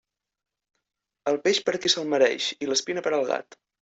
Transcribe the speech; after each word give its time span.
El 1.31 1.37
peix, 1.45 1.59
per 1.67 1.75
al 1.75 1.79
qui 1.83 1.91
se'l 1.97 2.09
mereix, 2.15 2.49
i 2.67 2.71
l'espina 2.71 3.05
per 3.09 3.15
al 3.19 3.29
gat. 3.31 3.59